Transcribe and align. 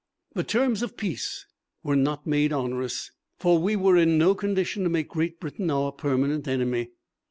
The 0.33 0.43
terms 0.43 0.81
of 0.81 0.97
peace 0.97 1.45
were 1.83 1.95
not 1.95 2.25
made 2.25 2.51
onerous, 2.51 3.11
for 3.37 3.59
we 3.59 3.75
were 3.75 3.97
in 3.97 4.17
no 4.17 4.33
condition 4.33 4.81
to 4.83 4.89
make 4.89 5.09
Great 5.09 5.39
Britain 5.39 5.69
our 5.69 5.91
permanent 5.91 6.47
enemy. 6.47 6.89